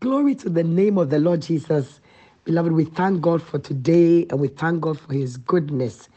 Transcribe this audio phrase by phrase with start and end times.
[0.00, 2.00] Glory to the name of the Lord Jesus.
[2.44, 6.08] Beloved, we thank God for today and we thank God for his goodness.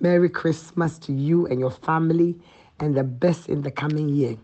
[0.00, 2.34] Merry Christmas to you and your family
[2.80, 4.38] and the best in the coming year.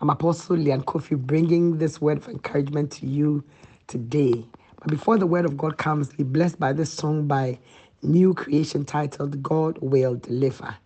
[0.00, 3.44] I'm Apostle Lyanne Koffi bringing this word of encouragement to you
[3.88, 4.46] today.
[4.80, 7.58] But before the word of God comes, be blessed by this song by
[8.02, 10.76] New Creation titled God Will Deliver.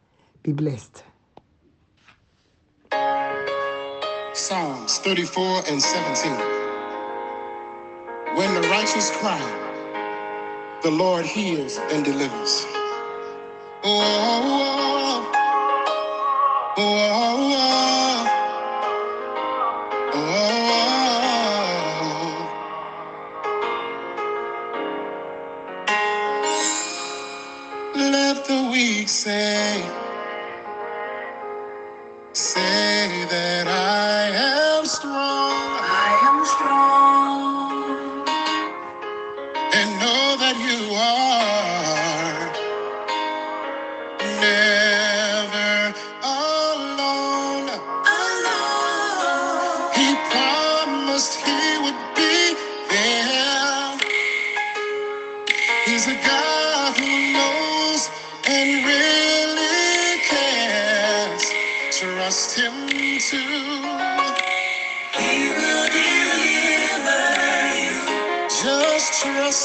[0.42, 1.04] Be blessed.
[4.32, 6.63] Psalms 34 and 17.
[8.34, 9.72] When the righteous cry,
[10.82, 12.66] the Lord hears and delivers.
[13.82, 14.42] Oh, oh,
[14.80, 14.93] oh.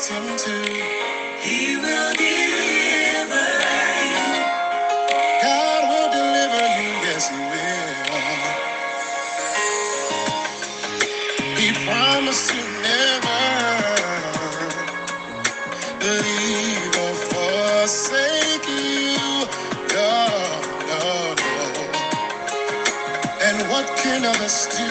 [0.10, 3.48] He will deliver
[4.14, 4.44] you.
[5.44, 7.96] God will deliver you, yes, He will.
[11.60, 13.42] He promised to never
[16.02, 19.48] leave or forsake you.
[23.42, 24.86] And what can others do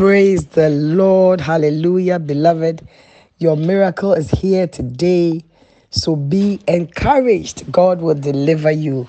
[0.00, 1.42] Praise the Lord.
[1.42, 2.88] Hallelujah, beloved.
[3.36, 5.44] Your miracle is here today.
[5.90, 7.70] So be encouraged.
[7.70, 9.06] God will deliver you.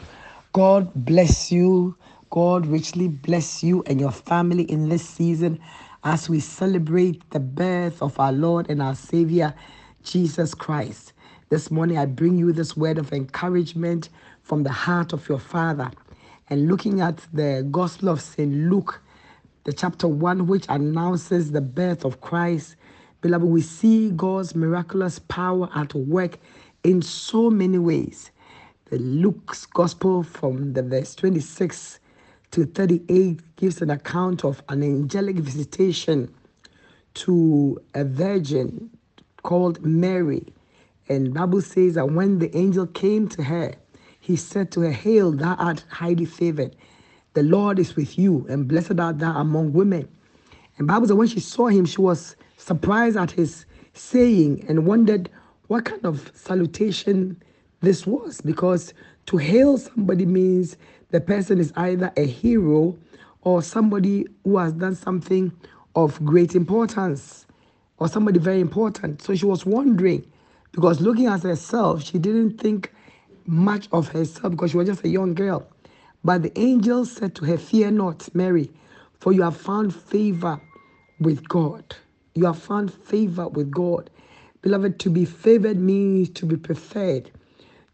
[0.51, 1.95] God bless you.
[2.29, 5.61] God richly bless you and your family in this season
[6.03, 9.53] as we celebrate the birth of our Lord and our Savior,
[10.03, 11.13] Jesus Christ.
[11.47, 14.09] This morning, I bring you this word of encouragement
[14.43, 15.89] from the heart of your Father.
[16.49, 18.53] And looking at the Gospel of St.
[18.69, 19.01] Luke,
[19.63, 22.75] the chapter 1, which announces the birth of Christ.
[23.21, 26.39] Beloved, we see God's miraculous power at work
[26.83, 28.31] in so many ways.
[28.85, 31.99] The Luke's gospel from the verse 26
[32.51, 36.33] to 38 gives an account of an angelic visitation
[37.13, 38.89] to a virgin
[39.43, 40.45] called Mary.
[41.07, 43.73] And Bible says that when the angel came to her,
[44.19, 46.75] he said to her, Hail, thou art highly favored.
[47.33, 50.07] The Lord is with you, and blessed art thou among women.
[50.77, 55.29] And Bible says when she saw him, she was surprised at his saying and wondered
[55.67, 57.41] what kind of salutation
[57.79, 58.41] this was.
[58.41, 58.93] Because
[59.27, 60.75] to hail somebody means
[61.11, 62.97] the person is either a hero
[63.43, 65.51] or somebody who has done something
[65.95, 67.45] of great importance
[67.97, 69.21] or somebody very important.
[69.21, 70.25] So she was wondering
[70.71, 72.91] because looking at herself, she didn't think
[73.45, 75.67] much of herself because she was just a young girl.
[76.23, 78.71] But the angel said to her, Fear not, Mary,
[79.19, 80.61] for you have found favor
[81.19, 81.95] with God.
[82.35, 84.09] You have found favor with God.
[84.61, 87.31] Beloved, to be favored means to be preferred.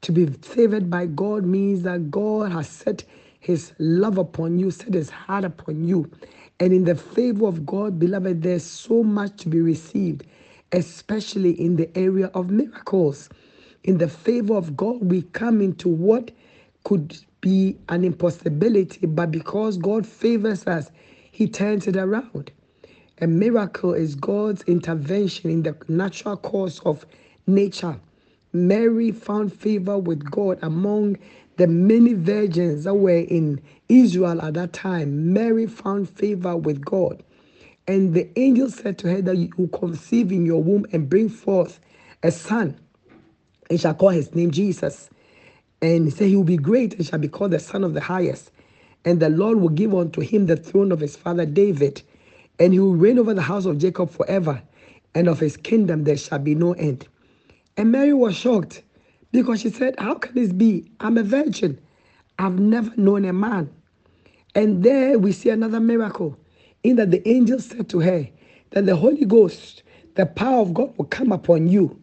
[0.04, 3.04] To be favored by God means that God has set
[3.40, 6.12] his love upon you, set his heart upon you.
[6.60, 10.26] And in the favor of God, beloved, there's so much to be received,
[10.74, 13.30] especially in the area of miracles.
[13.84, 16.32] In the favor of God, we come into what
[16.84, 20.92] could be an impossibility, but because God favors us,
[21.32, 22.52] He turns it around.
[23.22, 27.06] A miracle is God's intervention in the natural course of
[27.48, 28.00] nature.
[28.54, 31.18] Mary found favor with God among
[31.58, 35.34] the many virgins that were in Israel at that time.
[35.34, 37.24] Mary found favor with God.
[37.88, 41.30] And the angel said to her that you will conceive in your womb and bring
[41.30, 41.80] forth
[42.24, 42.78] a son,
[43.70, 45.10] and shall call his name Jesus.
[45.82, 48.02] And he said, He will be great and shall be called the Son of the
[48.02, 48.52] Highest.
[49.06, 52.02] And the Lord will give unto him the throne of his father David,
[52.60, 54.62] and he will reign over the house of Jacob forever,
[55.16, 57.08] and of his kingdom there shall be no end.
[57.78, 58.84] And Mary was shocked
[59.32, 60.92] because she said, How can this be?
[61.00, 61.80] I'm a virgin.
[62.40, 63.70] I've never known a man.
[64.56, 66.38] And there we see another miracle
[66.84, 68.28] in that the angel said to her
[68.72, 69.84] that the Holy Ghost,
[70.16, 72.00] the power of God will come upon you,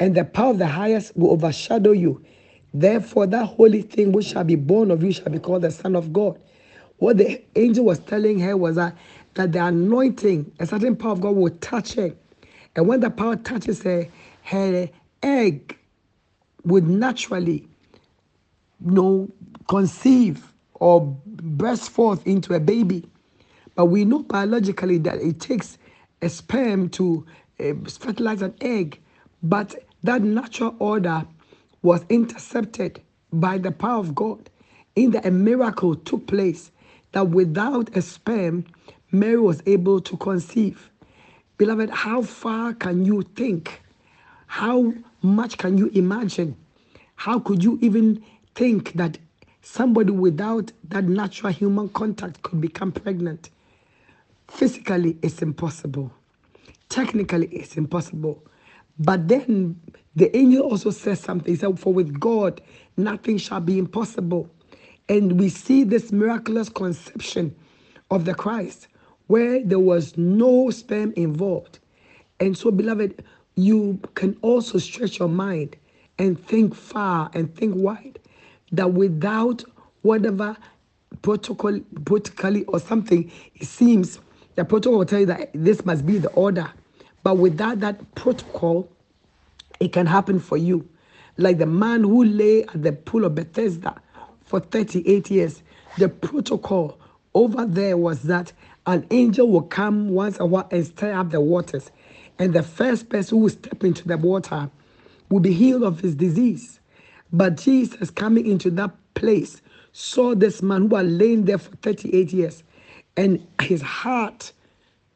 [0.00, 2.24] and the power of the highest will overshadow you.
[2.74, 5.96] Therefore, that holy thing which shall be born of you shall be called the Son
[5.96, 6.40] of God.
[6.98, 8.96] What the angel was telling her was that,
[9.34, 12.14] that the anointing, a certain power of God will touch her.
[12.76, 14.06] And when the power touches her,
[14.44, 14.88] her
[15.22, 15.78] egg
[16.64, 17.68] would naturally
[18.84, 19.28] you know,
[19.68, 23.04] conceive or burst forth into a baby.
[23.76, 25.78] But we know biologically that it takes
[26.22, 27.26] a sperm to
[27.60, 29.00] uh, fertilize an egg.
[29.42, 31.26] But that natural order
[31.82, 33.00] was intercepted
[33.32, 34.50] by the power of God.
[34.96, 36.70] In that a miracle took place
[37.12, 38.64] that without a sperm,
[39.10, 40.90] Mary was able to conceive.
[41.58, 43.82] Beloved, how far can you think?
[44.46, 44.92] How
[45.22, 46.56] much can you imagine?
[47.16, 48.22] How could you even
[48.54, 49.18] think that
[49.62, 53.50] somebody without that natural human contact could become pregnant?
[54.48, 56.12] Physically, it's impossible.
[56.88, 58.42] Technically, it's impossible.
[59.04, 59.80] But then
[60.16, 61.52] the angel also says something.
[61.52, 62.60] He said, For with God,
[62.96, 64.48] nothing shall be impossible.
[65.08, 67.54] And we see this miraculous conception
[68.10, 68.88] of the Christ
[69.26, 71.80] where there was no sperm involved.
[72.40, 73.24] And so, beloved,
[73.56, 75.76] you can also stretch your mind
[76.18, 78.18] and think far and think wide
[78.72, 79.64] that without
[80.02, 80.56] whatever
[81.22, 84.20] protocol, protocolly or something, it seems
[84.56, 86.70] the protocol will tell you that this must be the order.
[87.22, 88.88] But without that protocol,
[89.80, 90.88] it can happen for you.
[91.36, 93.94] Like the man who lay at the pool of Bethesda
[94.44, 95.62] for 38 years,
[95.98, 96.98] the protocol
[97.34, 98.52] over there was that
[98.86, 101.90] an angel will come once a while and stir up the waters.
[102.38, 104.70] And the first person who will step into the water
[105.30, 106.80] will be healed of his disease.
[107.32, 112.32] But Jesus coming into that place saw this man who had lain there for 38
[112.32, 112.62] years
[113.16, 114.52] and his heart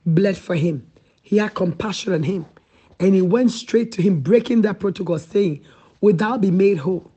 [0.04, 0.86] bled for him.
[1.26, 2.46] He had compassion on him.
[3.00, 5.60] And he went straight to him, breaking that protocol, saying,
[6.00, 7.10] Without be made whole.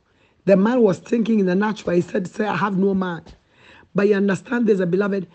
[0.46, 1.96] The man was thinking in the natural.
[1.96, 3.22] He said, Say, I have no man.
[3.94, 5.28] But you understand this, beloved,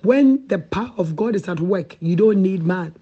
[0.00, 2.94] when the power of God is at work, you don't need man.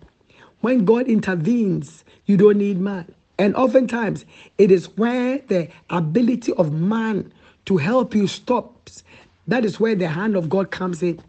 [0.63, 3.15] When God intervenes, you don't need man.
[3.39, 4.25] And oftentimes,
[4.59, 7.33] it is where the ability of man
[7.67, 9.05] to help you stops.
[9.47, 11.21] That is where the hand of God comes in.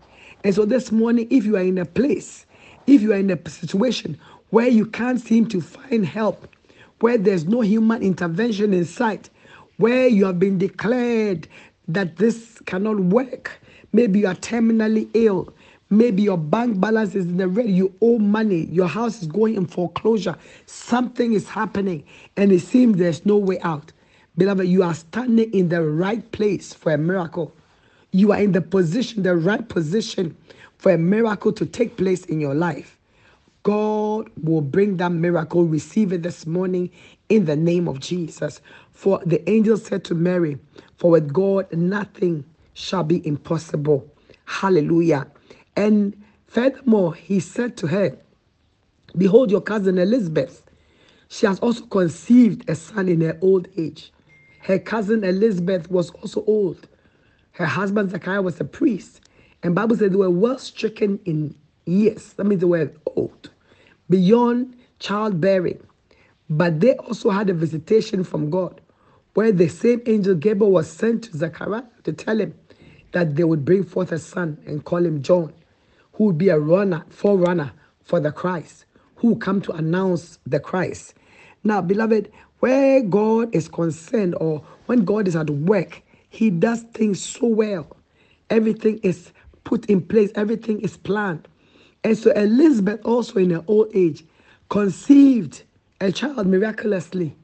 [0.43, 2.47] And so this morning, if you are in a place,
[2.91, 6.45] if you are in a situation where you can't seem to find help,
[6.99, 9.29] where there's no human intervention in sight,
[9.77, 11.47] where you have been declared
[11.87, 13.59] that this cannot work,
[13.93, 15.53] maybe you are terminally ill,
[15.89, 19.55] maybe your bank balance is in the red, you owe money, your house is going
[19.55, 22.03] in foreclosure, something is happening,
[22.35, 23.93] and it seems there's no way out.
[24.37, 27.53] Beloved, you are standing in the right place for a miracle.
[28.11, 30.35] You are in the position, the right position
[30.81, 32.97] for a miracle to take place in your life.
[33.61, 35.63] God will bring that miracle.
[35.63, 36.89] Receive it this morning
[37.29, 38.61] in the name of Jesus.
[38.91, 40.57] For the angel said to Mary,
[40.97, 44.11] For with God nothing shall be impossible.
[44.45, 45.27] Hallelujah.
[45.75, 48.17] And furthermore, he said to her,
[49.15, 50.63] Behold, your cousin Elizabeth,
[51.29, 54.11] she has also conceived a son in her old age.
[54.61, 56.87] Her cousin Elizabeth was also old.
[57.51, 59.21] Her husband Zachariah was a priest.
[59.63, 62.33] And Bible said they were well stricken in years.
[62.33, 63.49] That means they were old,
[64.09, 65.81] beyond childbearing.
[66.49, 68.81] But they also had a visitation from God,
[69.33, 72.53] where the same angel Gabriel was sent to Zachariah to tell him
[73.13, 75.53] that they would bring forth a son and call him John,
[76.13, 77.71] who would be a runner, forerunner
[78.03, 81.13] for the Christ, who will come to announce the Christ.
[81.63, 87.23] Now, beloved, where God is concerned or when God is at work, he does things
[87.23, 87.95] so well.
[88.49, 89.31] Everything is
[89.63, 91.47] put in place, everything is planned.
[92.03, 94.23] And so Elizabeth, also in her old age,
[94.69, 95.63] conceived
[95.99, 97.35] a child miraculously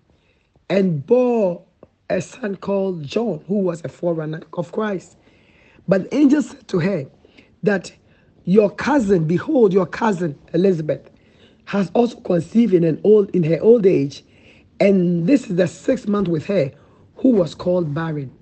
[0.70, 1.64] and bore
[2.10, 5.18] a son called John, who was a forerunner of Christ.
[5.88, 7.06] But the angel said to her
[7.64, 7.92] that
[8.46, 11.10] your cousin, behold, your cousin Elizabeth,
[11.66, 14.24] has also conceived in an old in her old age,
[14.80, 16.72] and this is the sixth month with her,
[17.18, 18.34] who was called barren.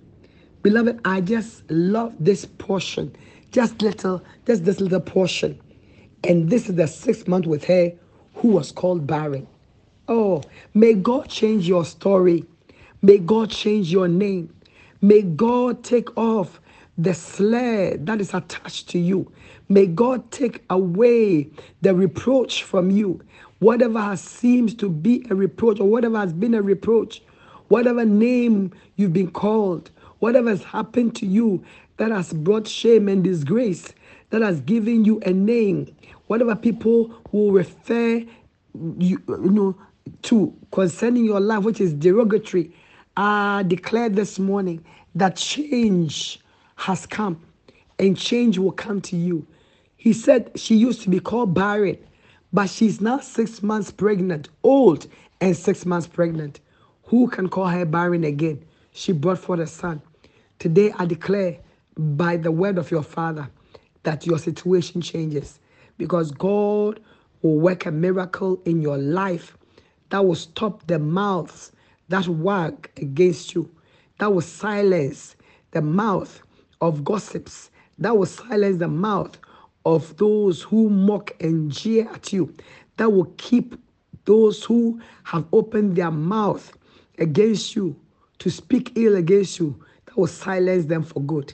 [0.62, 3.15] Beloved, I just love this portion,
[3.55, 5.57] just little, just this little portion,
[6.25, 7.89] and this is the sixth month with her,
[8.33, 9.47] who was called barren.
[10.09, 10.43] Oh,
[10.74, 12.43] may God change your story.
[13.01, 14.53] May God change your name.
[15.01, 16.59] May God take off
[16.97, 19.31] the slur that is attached to you.
[19.69, 21.50] May God take away
[21.81, 23.21] the reproach from you.
[23.59, 27.24] Whatever has seems to be a reproach or whatever has been a reproach,
[27.69, 31.63] whatever name you've been called, whatever has happened to you
[31.97, 33.93] that has brought shame and disgrace,
[34.29, 35.95] that has given you a name,
[36.27, 38.23] whatever people will refer
[38.97, 39.75] you, you know
[40.23, 42.71] to concerning your life, which is derogatory,
[43.17, 44.83] I declare this morning
[45.15, 46.39] that change
[46.75, 47.41] has come
[47.97, 49.47] and change will come to you.
[49.95, 51.97] He said she used to be called barren,
[52.51, 55.07] but she's now six months pregnant, old
[55.41, 56.59] and six months pregnant.
[57.05, 58.63] Who can call her barren again?
[58.91, 60.01] She brought forth a son.
[60.59, 61.57] Today I declare
[61.97, 63.49] by the word of your father
[64.03, 65.59] that your situation changes
[65.97, 66.99] because God
[67.41, 69.57] will work a miracle in your life
[70.09, 71.71] that will stop the mouths
[72.09, 73.69] that wag against you,
[74.19, 75.35] that will silence
[75.71, 76.41] the mouth
[76.81, 79.37] of gossips, that will silence the mouth
[79.85, 82.53] of those who mock and jeer at you,
[82.97, 83.75] that will keep
[84.25, 86.71] those who have opened their mouth
[87.17, 87.95] against you
[88.39, 91.53] to speak ill against you, that will silence them for good.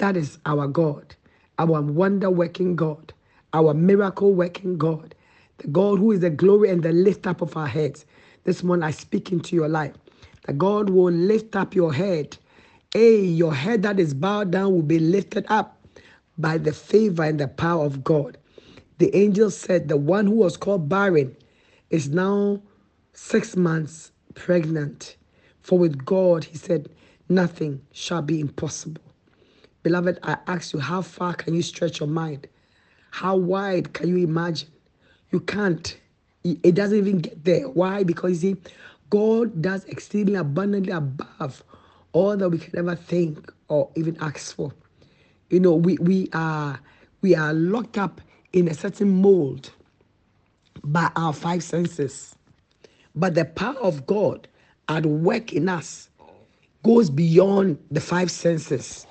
[0.00, 1.14] That is our God,
[1.58, 3.12] our wonder working God,
[3.52, 5.14] our miracle working God,
[5.58, 8.06] the God who is the glory and the lift up of our heads.
[8.44, 9.92] This morning I speak into your life.
[10.46, 12.38] That God will lift up your head.
[12.94, 15.78] Hey, your head that is bowed down will be lifted up
[16.38, 18.38] by the favor and the power of God.
[18.96, 21.36] The angel said the one who was called barren
[21.90, 22.62] is now
[23.12, 25.16] six months pregnant.
[25.60, 26.88] For with God, he said,
[27.28, 29.02] nothing shall be impossible.
[29.82, 32.46] Beloved, I ask you, how far can you stretch your mind?
[33.10, 34.68] How wide can you imagine?
[35.30, 35.96] You can't.
[36.44, 37.68] It doesn't even get there.
[37.68, 38.02] Why?
[38.02, 38.60] Because you see,
[39.08, 41.64] God does exceedingly abundantly above
[42.12, 44.72] all that we can ever think or even ask for.
[45.48, 46.78] You know, we, we are
[47.22, 48.20] we are locked up
[48.52, 49.70] in a certain mold
[50.84, 52.34] by our five senses.
[53.14, 54.48] But the power of God
[54.88, 56.08] at work in us
[56.82, 59.06] goes beyond the five senses.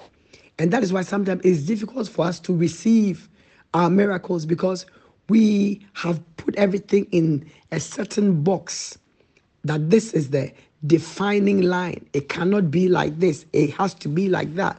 [0.60, 3.30] And that is why sometimes it's difficult for us to receive
[3.74, 4.86] our miracles because
[5.30, 8.98] we have put everything in a certain box
[9.64, 10.52] that this is the
[10.86, 12.06] defining line.
[12.14, 14.78] It cannot be like this, it has to be like that.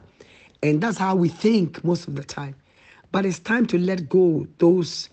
[0.63, 2.55] And that's how we think most of the time.
[3.13, 5.09] But it's time to let go those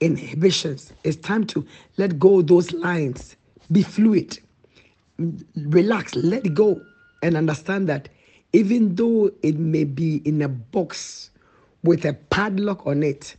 [0.00, 0.92] inhibitions.
[1.02, 1.66] It's time to
[1.96, 3.36] let go those lines.
[3.72, 4.38] Be fluid.
[5.56, 6.80] Relax, let go
[7.22, 8.08] and understand that
[8.54, 11.30] even though it may be in a box
[11.84, 13.36] with a padlock on it,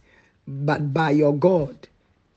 [0.48, 1.88] but by your God,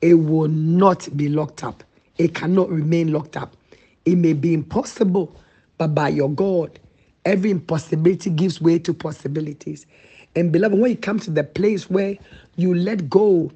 [0.01, 1.83] it will not be locked up.
[2.19, 3.57] It cannot remain locked up.
[4.05, 5.35] It may be impossible,
[5.77, 6.79] but by your God,
[7.25, 9.85] every impossibility gives way to possibilities.
[10.37, 12.17] And beloved, when you come to the place where
[12.57, 13.51] you let go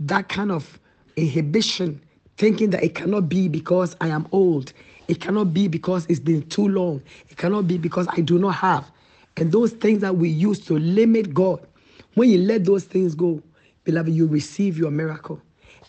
[0.00, 0.80] that kind of
[1.16, 2.00] inhibition,
[2.38, 4.74] thinking that it cannot be because I am old,
[5.08, 8.54] it cannot be because it's been too long, it cannot be because I do not
[8.56, 8.90] have.
[9.36, 11.66] And those things that we use to limit God,
[12.14, 13.42] when you let those things go,
[13.84, 15.40] beloved, you receive your miracle.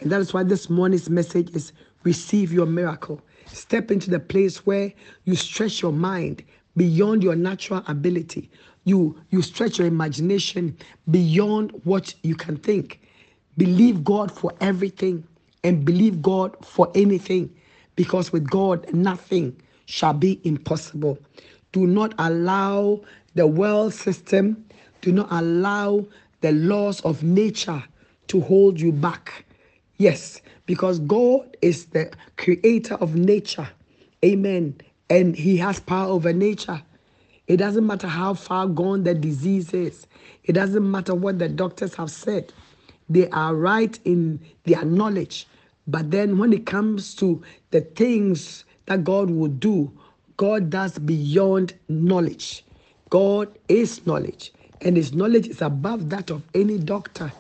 [0.02, 1.72] And that is why this morning's message is
[2.04, 3.22] receive your miracle.
[3.46, 4.92] Step into the place where
[5.26, 6.44] you stretch your mind
[6.76, 8.50] beyond your natural ability.
[8.84, 10.78] You, you stretch your imagination
[11.10, 13.00] beyond what you can think.
[13.58, 15.26] Believe God for everything
[15.64, 17.50] and believe God for anything
[17.96, 21.18] because with God, nothing shall be impossible.
[21.72, 23.02] Do not allow
[23.36, 24.66] the world system,
[25.02, 26.06] do not allow
[26.42, 27.84] the laws of nature
[28.28, 29.46] to hold you back.
[29.98, 33.70] Yes, because God is the creator of nature.
[34.24, 34.76] Amen.
[35.10, 36.82] And He has power over nature.
[37.48, 40.08] It doesn't matter how far gone the disease is,
[40.44, 42.52] it doesn't matter what the doctors have said.
[43.08, 45.48] They are right in their knowledge.
[45.88, 49.92] But then when it comes to the things that God will do,
[50.38, 52.66] God does beyond knowledge.
[53.10, 54.52] God is knowledge
[54.82, 57.32] and his knowledge is above that of any doctor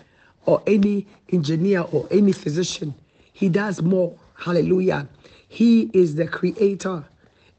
[0.45, 2.93] or any engineer or any physician.
[3.33, 4.17] He does more.
[4.35, 5.07] Hallelujah.
[5.47, 7.05] He is the creator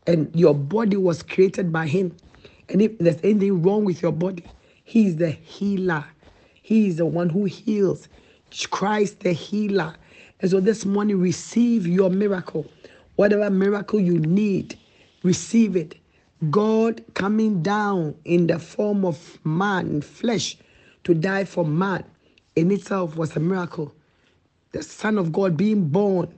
[0.06, 2.16] and your body was created by Him.
[2.68, 4.44] And if there's anything wrong with your body,
[4.84, 6.04] He is the healer.
[6.62, 8.08] He is the one who heals.
[8.70, 9.96] Christ the healer.
[10.40, 12.66] And so this morning, receive your miracle.
[13.16, 14.78] Whatever miracle you need,
[15.22, 15.96] receive it.
[16.50, 20.56] God coming down in the form of man, flesh,
[21.04, 22.04] to die for man
[22.56, 23.94] in itself was a miracle.
[24.72, 26.34] The Son of God being born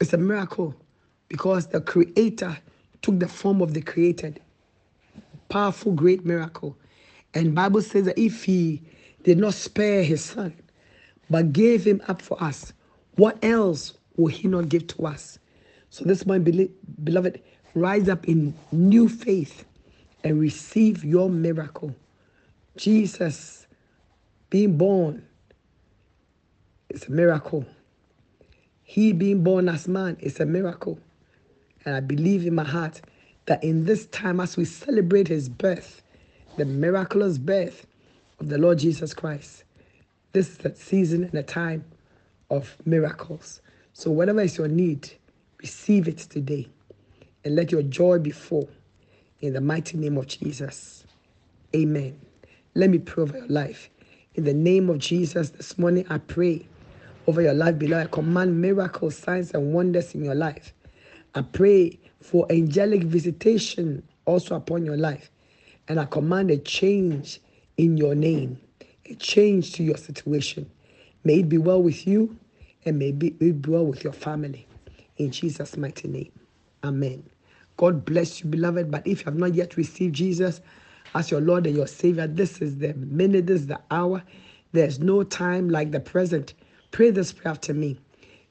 [0.00, 0.74] is a miracle
[1.28, 2.56] because the Creator
[3.02, 4.40] took the form of the created.
[5.48, 6.76] Powerful, great miracle.
[7.34, 8.82] And Bible says that if He
[9.24, 10.54] did not spare His Son,
[11.28, 12.72] but gave Him up for us,
[13.18, 15.40] what else will He not give to us?
[15.90, 16.70] So this morning,
[17.02, 17.42] beloved,
[17.74, 19.64] rise up in new faith
[20.22, 21.94] and receive your miracle.
[22.76, 23.66] Jesus
[24.50, 25.26] being born
[26.90, 27.66] is a miracle.
[28.84, 31.00] He being born as man is a miracle.
[31.84, 33.00] And I believe in my heart
[33.46, 36.02] that in this time, as we celebrate his birth,
[36.56, 37.84] the miraculous birth
[38.38, 39.64] of the Lord Jesus Christ,
[40.32, 41.84] this is a season and a time
[42.50, 43.60] of miracles.
[43.92, 45.10] So, whatever is your need,
[45.60, 46.68] receive it today
[47.44, 48.68] and let your joy be full
[49.40, 51.04] in the mighty name of Jesus.
[51.74, 52.18] Amen.
[52.74, 53.90] Let me pray over your life.
[54.34, 56.66] In the name of Jesus, this morning I pray
[57.26, 58.00] over your life below.
[58.00, 60.72] I command miracles, signs, and wonders in your life.
[61.34, 65.30] I pray for angelic visitation also upon your life.
[65.88, 67.40] And I command a change
[67.76, 68.60] in your name,
[69.06, 70.70] a change to your situation.
[71.24, 72.36] May it be well with you
[72.84, 74.66] and may it be well with your family.
[75.16, 76.32] In Jesus' mighty name.
[76.84, 77.24] Amen.
[77.76, 78.90] God bless you, beloved.
[78.90, 80.60] But if you have not yet received Jesus
[81.14, 84.22] as your Lord and your Savior, this is the minute, this is the hour.
[84.72, 86.54] There's no time like the present.
[86.90, 87.98] Pray this prayer after me.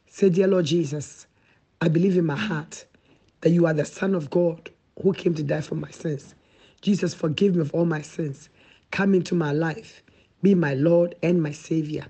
[0.07, 1.27] Say, Dear Lord Jesus,
[1.81, 2.85] I believe in my heart
[3.41, 4.69] that you are the Son of God
[5.01, 6.35] who came to die for my sins.
[6.81, 8.49] Jesus, forgive me of all my sins.
[8.91, 10.03] Come into my life.
[10.41, 12.05] Be my Lord and my Savior.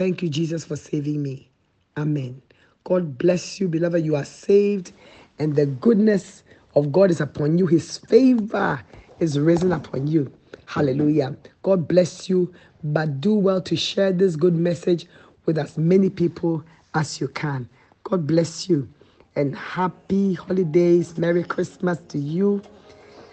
[0.00, 1.50] Thank you, Jesus, for saving me.
[1.98, 2.40] Amen.
[2.84, 4.02] God bless you, beloved.
[4.02, 4.92] You are saved,
[5.38, 6.42] and the goodness
[6.74, 7.66] of God is upon you.
[7.66, 8.82] His favor
[9.18, 10.32] is risen upon you.
[10.64, 11.36] Hallelujah.
[11.62, 12.50] God bless you,
[12.82, 15.04] but do well to share this good message
[15.44, 17.68] with as many people as you can.
[18.04, 18.88] God bless you
[19.36, 21.18] and happy holidays.
[21.18, 22.62] Merry Christmas to you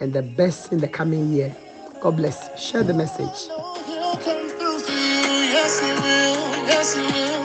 [0.01, 1.55] and the best in the coming year.
[2.01, 2.61] God bless.
[2.61, 3.47] Share the message.
[6.67, 7.43] Yes, he will.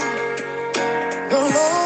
[1.31, 1.82] The Lord